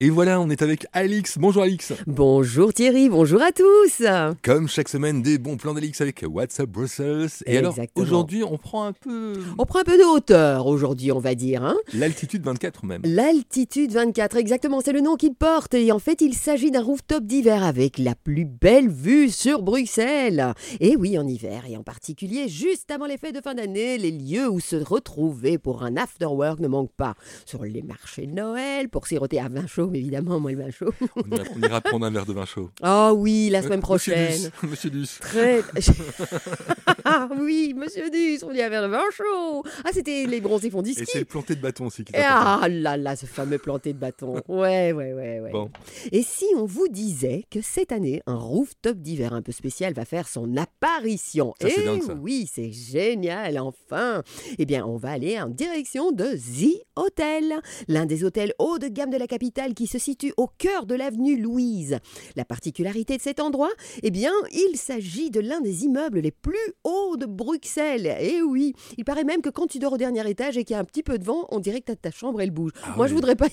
Et 0.00 0.10
voilà, 0.10 0.40
on 0.40 0.48
est 0.48 0.62
avec 0.62 0.86
Alix. 0.92 1.38
Bonjour 1.38 1.64
Alix. 1.64 1.92
Bonjour 2.06 2.72
Thierry, 2.72 3.08
bonjour 3.08 3.42
à 3.42 3.50
tous. 3.50 4.04
Comme 4.44 4.68
chaque 4.68 4.88
semaine, 4.88 5.22
des 5.22 5.38
bons 5.38 5.56
plans 5.56 5.74
d'Alix 5.74 6.00
avec 6.00 6.24
WhatsApp 6.24 6.68
Brussels. 6.70 7.30
Et 7.46 7.58
alors, 7.58 7.72
Exactement. 7.72 8.04
aujourd'hui, 8.06 8.44
on 8.44 8.58
prend 8.58 8.84
un 8.84 8.92
peu 8.92 9.32
On 9.58 9.66
prend 9.66 9.80
un 9.80 9.82
peu 9.82 9.98
de 9.98 10.04
hauteur 10.04 10.68
aujourd'hui, 10.68 11.10
on 11.10 11.18
va 11.18 11.34
dire. 11.34 11.64
Hein 11.64 11.74
l'altitude 11.92 12.44
24 12.44 12.86
même. 12.86 13.02
L'altitude 13.04 13.90
24, 13.90 14.36
exactement, 14.36 14.80
c'est 14.84 14.92
le 14.92 15.00
nom 15.00 15.16
qu'il 15.16 15.34
porte. 15.34 15.74
Et 15.74 15.90
en 15.90 15.98
fait, 15.98 16.20
il 16.20 16.34
s'agit 16.34 16.70
d'un 16.70 16.82
rooftop 16.82 17.24
d'hiver 17.24 17.64
avec 17.64 17.98
la 17.98 18.14
plus 18.14 18.44
belle 18.44 18.88
vue 18.88 19.30
sur 19.30 19.62
Bruxelles. 19.62 20.54
Et 20.78 20.94
oui, 20.94 21.18
en 21.18 21.26
hiver, 21.26 21.64
et 21.68 21.76
en 21.76 21.82
particulier 21.82 22.46
juste 22.46 22.92
avant 22.92 23.06
les 23.06 23.18
fêtes 23.18 23.34
de 23.34 23.40
fin 23.40 23.56
d'année, 23.56 23.98
les 23.98 24.12
lieux 24.12 24.48
où 24.48 24.60
se 24.60 24.76
retrouver 24.76 25.58
pour 25.58 25.82
un 25.82 25.96
after-work 25.96 26.60
ne 26.60 26.68
manquent 26.68 26.94
pas. 26.96 27.16
Sur 27.46 27.64
les 27.64 27.82
marchés 27.82 28.28
de 28.28 28.32
Noël, 28.34 28.88
pour 28.90 29.08
siroter 29.08 29.40
à 29.40 29.48
vin 29.48 29.66
chaud, 29.66 29.87
évidemment, 29.94 30.40
moi 30.40 30.52
le 30.52 30.58
vin 30.62 30.70
chaud. 30.70 30.92
On 31.16 31.30
ira, 31.30 31.44
on 31.56 31.60
ira 31.60 31.80
prendre 31.80 32.06
un 32.06 32.10
verre 32.10 32.26
de 32.26 32.32
vin 32.32 32.44
chaud. 32.46 32.70
Ah 32.82 33.12
oui, 33.14 33.48
la 33.50 33.62
semaine 33.62 33.80
Monsieur 33.80 34.12
prochaine. 34.12 34.50
Monsieur 34.62 34.90
Duss. 34.90 35.18
Très. 35.20 35.62
ah 37.04 37.28
oui, 37.40 37.74
monsieur 37.76 38.10
Duss, 38.10 38.42
on 38.42 38.52
dit 38.52 38.62
un 38.62 38.68
verre 38.68 38.82
de 38.82 38.88
vin 38.88 39.02
chaud. 39.12 39.64
Ah, 39.84 39.90
c'était 39.92 40.26
les 40.26 40.40
bronzés 40.40 40.70
font 40.70 40.82
Et 40.82 40.92
c'est 40.94 41.18
le 41.20 41.24
planté 41.24 41.54
de 41.54 41.60
bâton 41.60 41.86
aussi 41.86 42.04
qui 42.04 42.14
Et. 42.14 42.20
Ah 42.22 42.66
là 42.68 42.96
là, 42.96 43.16
ce 43.16 43.26
fameux 43.26 43.58
planté 43.58 43.92
de 43.92 43.98
bâton. 43.98 44.34
Ouais, 44.48 44.92
ouais, 44.92 45.12
ouais, 45.12 45.40
ouais. 45.40 45.50
Bon, 45.52 45.70
Et 46.12 46.22
si 46.22 46.46
on 46.56 46.64
vous 46.64 46.88
disait 46.88 47.44
que 47.50 47.60
cette 47.62 47.92
année, 47.92 48.22
un 48.26 48.36
rooftop 48.36 48.98
d'hiver 48.98 49.32
un 49.32 49.42
peu 49.42 49.52
spécial 49.52 49.92
va 49.94 50.04
faire 50.04 50.28
son 50.28 50.56
apparition? 50.56 51.54
Ça, 51.60 51.68
c'est 51.68 51.80
Eh 51.82 51.84
dingue, 51.84 52.02
ça. 52.02 52.14
oui, 52.14 52.48
c'est 52.52 52.70
génial, 52.72 53.58
enfin 53.58 54.22
Eh 54.58 54.66
bien, 54.66 54.84
on 54.86 54.96
va 54.96 55.10
aller 55.10 55.40
en 55.40 55.48
direction 55.48 56.12
de 56.12 56.24
The 56.36 56.82
Hotel, 56.96 57.54
l'un 57.88 58.06
des 58.06 58.24
hôtels 58.24 58.52
haut 58.58 58.78
de 58.78 58.88
gamme 58.88 59.10
de 59.10 59.16
la 59.16 59.26
capitale 59.26 59.74
qui 59.78 59.86
se 59.86 59.98
situe 60.00 60.32
au 60.36 60.48
cœur 60.48 60.86
de 60.86 60.96
l'avenue 60.96 61.40
Louise. 61.40 61.98
La 62.34 62.44
particularité 62.44 63.16
de 63.16 63.22
cet 63.22 63.38
endroit, 63.38 63.70
eh 64.02 64.10
bien, 64.10 64.32
il 64.50 64.76
s'agit 64.76 65.30
de 65.30 65.38
l'un 65.38 65.60
des 65.60 65.84
immeubles 65.84 66.18
les 66.18 66.32
plus 66.32 66.56
hauts 66.82 67.16
de 67.16 67.26
Bruxelles. 67.26 68.16
Et 68.20 68.42
oui, 68.42 68.74
il 68.96 69.04
paraît 69.04 69.22
même 69.22 69.40
que 69.40 69.50
quand 69.50 69.68
tu 69.68 69.78
dors 69.78 69.92
au 69.92 69.96
dernier 69.96 70.28
étage 70.28 70.56
et 70.58 70.64
qu'il 70.64 70.74
y 70.74 70.76
a 70.76 70.80
un 70.80 70.84
petit 70.84 71.04
peu 71.04 71.16
de 71.16 71.24
vent, 71.24 71.46
on 71.50 71.60
dirait 71.60 71.80
que 71.80 71.92
ta- 71.92 71.96
ta 71.96 72.10
chambre 72.10 72.40
elle 72.40 72.50
bouge. 72.50 72.72
Ah 72.82 72.94
Moi, 72.96 73.04
oui. 73.04 73.10
je 73.10 73.14
voudrais 73.14 73.36
pas. 73.36 73.46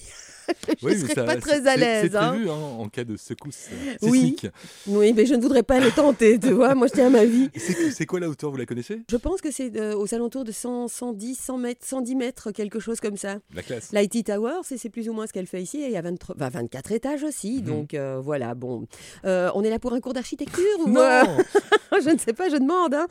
je 0.81 0.85
Oui, 0.85 0.93
mais 0.93 0.97
serais 0.97 1.13
ça- 1.13 1.23
pas 1.23 1.37
très 1.37 1.67
à 1.67 1.75
l'aise. 1.75 2.09
C'est 2.11 2.17
hein. 2.17 2.29
prévu 2.29 2.49
hein, 2.49 2.53
en 2.79 2.87
cas 2.89 3.03
de 3.03 3.15
secousse 3.17 3.67
euh, 3.71 3.95
Oui. 4.03 4.19
sismique. 4.19 4.47
Oui, 4.87 5.13
mais 5.13 5.25
je 5.25 5.33
ne 5.35 5.41
voudrais 5.41 5.63
pas 5.63 5.79
le 5.79 5.91
tenter, 5.91 6.39
tu 6.39 6.51
vois. 6.51 6.75
Moi, 6.75 6.87
je 6.87 6.93
tiens 6.93 7.07
à 7.07 7.09
ma 7.09 7.25
vie. 7.25 7.49
C'est 7.91 8.05
quoi 8.05 8.19
la 8.19 8.29
hauteur, 8.29 8.51
vous 8.51 8.57
la 8.57 8.65
connaissez? 8.65 9.01
Je 9.09 9.17
pense 9.17 9.41
que 9.41 9.51
c'est 9.51 9.75
euh, 9.77 9.95
aux 9.97 10.13
alentours 10.13 10.43
de 10.43 10.51
100, 10.51 10.87
110, 10.87 11.35
100 11.35 11.57
mètres, 11.57 11.85
110 11.85 12.15
mètres, 12.15 12.51
quelque 12.51 12.79
chose 12.79 12.99
comme 12.99 13.17
ça. 13.17 13.37
La 13.53 13.61
classe. 13.63 13.91
L'IT 13.93 14.25
Tower, 14.25 14.59
c'est 14.63 14.89
plus 14.89 15.09
ou 15.09 15.13
moins 15.13 15.27
ce 15.27 15.33
qu'elle 15.33 15.47
fait 15.47 15.61
ici. 15.61 15.81
Et 15.81 15.85
il 15.87 15.91
y 15.91 15.97
a 15.97 16.01
23 16.01 16.35
enfin, 16.37 16.49
24 16.49 16.91
étages 16.91 17.23
aussi. 17.23 17.57
Mhm. 17.57 17.61
Donc 17.63 17.93
euh, 17.93 18.19
voilà, 18.23 18.53
bon. 18.55 18.87
Euh, 19.25 19.49
on 19.55 19.63
est 19.63 19.69
là 19.69 19.79
pour 19.79 19.93
un 19.93 19.99
cours 19.99 20.13
d'architecture 20.13 20.63
ou 20.85 20.89
Non 20.89 21.23
Je 22.03 22.09
ne 22.09 22.17
sais 22.17 22.33
pas, 22.33 22.49
je 22.49 22.57
demande. 22.57 22.93
hein. 22.93 23.07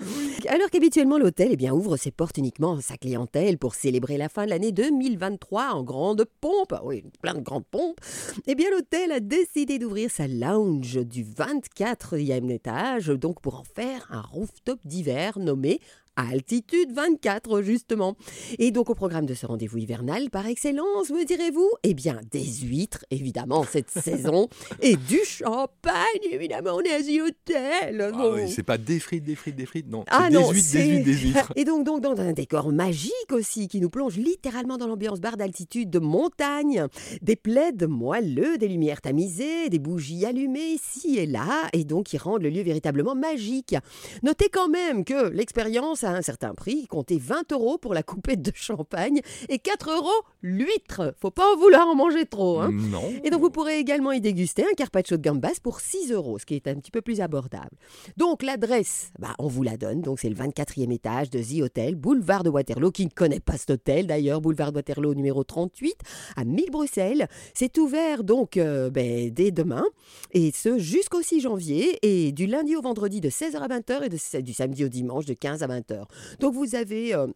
Alors 0.48 0.68
qu'habituellement, 0.70 1.16
l'hôtel 1.18 1.48
eh 1.52 1.56
bien, 1.56 1.72
ouvre 1.72 1.96
ses 1.96 2.10
portes 2.10 2.36
uniquement 2.36 2.76
à 2.76 2.82
sa 2.82 2.96
clientèle 2.96 3.56
pour 3.58 3.74
célébrer 3.74 4.18
la 4.18 4.28
fin 4.28 4.44
de 4.44 4.50
l'année 4.50 4.72
2023 4.72 5.70
en 5.72 5.82
grande 5.82 6.26
pompe. 6.40 6.74
Oui, 6.84 7.02
plein 7.24 7.32
de 7.32 7.40
grandes 7.40 7.64
pompes. 7.64 8.00
Eh 8.46 8.54
bien, 8.54 8.68
l'hôtel 8.70 9.10
a 9.10 9.18
décidé 9.18 9.78
d'ouvrir 9.78 10.10
sa 10.10 10.28
lounge 10.28 10.98
du 11.06 11.24
24e 11.24 12.50
étage, 12.50 13.06
donc 13.06 13.40
pour 13.40 13.54
en 13.54 13.64
faire 13.64 14.06
un 14.10 14.20
rooftop 14.20 14.78
d'hiver 14.84 15.38
nommé 15.38 15.80
Altitude 16.16 16.92
24, 16.92 17.62
justement. 17.62 18.16
Et 18.58 18.70
donc, 18.70 18.90
au 18.90 18.94
programme 18.94 19.26
de 19.26 19.34
ce 19.34 19.46
rendez-vous 19.46 19.78
hivernal 19.78 20.30
par 20.30 20.46
excellence, 20.46 21.10
me 21.10 21.24
direz-vous? 21.24 21.68
Eh 21.82 21.94
bien, 21.94 22.20
des 22.30 22.44
huîtres, 22.44 23.04
évidemment, 23.10 23.64
cette 23.64 23.90
saison, 24.04 24.48
et 24.80 24.96
du 24.96 25.18
champagne, 25.24 25.94
évidemment, 26.30 26.76
on 26.76 26.80
est 26.80 26.92
à 26.92 27.02
The 27.02 27.20
Hotel. 27.28 28.12
Ah 28.14 28.28
oui, 28.32 28.48
c'est 28.50 28.62
pas 28.62 28.78
des 28.78 29.00
frites, 29.00 29.24
des 29.24 29.34
frites, 29.34 29.56
des 29.56 29.66
frites, 29.66 29.88
non. 29.88 30.04
ah 30.08 30.28
c'est 30.28 30.34
non, 30.34 30.48
des 30.48 30.54
huîtres, 30.54 30.68
c'est- 30.68 30.78
des 30.78 30.92
huîtres, 30.92 31.04
des 31.04 31.12
huîtres. 31.16 31.52
Et 31.56 31.64
donc, 31.64 31.84
donc, 31.84 32.00
dans 32.00 32.20
un 32.20 32.32
décor 32.32 32.70
magique 32.72 33.12
aussi, 33.32 33.68
qui 33.68 33.80
nous 33.80 33.90
plonge 33.90 34.16
littéralement 34.16 34.78
dans 34.78 34.86
l'ambiance 34.86 35.20
bar 35.20 35.36
d'altitude 35.36 35.90
de 35.90 35.98
montagne. 35.98 36.86
Des 37.22 37.36
plaids 37.36 37.72
moelleux, 37.88 38.58
des 38.58 38.68
lumières 38.68 39.00
tamisées, 39.00 39.68
des 39.68 39.78
bougies 39.78 40.24
allumées 40.26 40.74
ici 40.74 41.16
et 41.18 41.26
là, 41.26 41.68
et 41.72 41.84
donc 41.84 42.06
qui 42.06 42.18
rendent 42.18 42.42
le 42.42 42.50
lieu 42.50 42.62
véritablement 42.62 43.14
magique. 43.14 43.74
Notez 44.22 44.48
quand 44.48 44.68
même 44.68 45.04
que 45.04 45.28
l'expérience 45.30 46.03
a 46.04 46.10
un 46.10 46.22
certain 46.22 46.54
prix, 46.54 46.86
comptez 46.86 47.18
20 47.18 47.52
euros 47.52 47.78
pour 47.78 47.94
la 47.94 48.02
coupette 48.02 48.42
de 48.42 48.52
champagne 48.54 49.20
et 49.48 49.58
4 49.58 49.90
euros 49.90 50.08
l'huître. 50.42 51.14
Faut 51.20 51.30
pas 51.30 51.52
en 51.52 51.56
vouloir 51.56 51.86
en 51.88 51.94
manger 51.94 52.26
trop, 52.26 52.60
hein. 52.60 52.70
Non. 52.72 53.12
Et 53.24 53.30
donc, 53.30 53.40
vous 53.40 53.50
pourrez 53.50 53.78
également 53.78 54.12
y 54.12 54.20
déguster 54.20 54.62
un 54.70 54.74
carpaccio 54.74 55.16
de 55.16 55.22
gambas 55.22 55.58
pour 55.62 55.80
6 55.80 56.12
euros, 56.12 56.38
ce 56.38 56.46
qui 56.46 56.54
est 56.54 56.68
un 56.68 56.74
petit 56.76 56.90
peu 56.90 57.00
plus 57.00 57.20
abordable. 57.20 57.70
Donc, 58.16 58.42
l'adresse, 58.42 59.10
bah, 59.18 59.34
on 59.38 59.46
vous 59.48 59.62
la 59.62 59.76
donne. 59.76 60.00
Donc, 60.02 60.20
c'est 60.20 60.28
le 60.28 60.36
24e 60.36 60.92
étage 60.92 61.30
de 61.30 61.40
The 61.40 61.62
Hotel, 61.62 61.94
boulevard 61.94 62.42
de 62.44 62.50
Waterloo. 62.50 62.90
Qui 62.90 63.04
ne 63.06 63.10
connaît 63.10 63.40
pas 63.40 63.56
cet 63.56 63.70
hôtel 63.70 64.06
d'ailleurs, 64.06 64.40
boulevard 64.40 64.70
de 64.72 64.76
Waterloo 64.76 65.14
numéro 65.14 65.42
38 65.44 65.94
à 66.36 66.44
1000 66.44 66.70
Bruxelles. 66.70 67.28
C'est 67.54 67.78
ouvert 67.78 68.24
donc 68.24 68.56
euh, 68.56 68.90
ben, 68.90 69.30
dès 69.30 69.50
demain 69.50 69.84
et 70.32 70.50
ce 70.54 70.78
jusqu'au 70.78 71.22
6 71.22 71.40
janvier 71.40 71.98
et 72.02 72.32
du 72.32 72.46
lundi 72.46 72.76
au 72.76 72.82
vendredi 72.82 73.20
de 73.20 73.30
16h 73.30 73.56
à 73.56 73.68
20h 73.68 74.02
et 74.04 74.08
de- 74.08 74.40
du 74.42 74.52
samedi 74.52 74.84
au 74.84 74.88
dimanche 74.88 75.24
de 75.24 75.34
15 75.34 75.62
à 75.62 75.66
20h. 75.68 75.93
Donc, 76.40 76.54
vous 76.54 76.74
avez. 76.74 77.14
euh, 77.14 77.26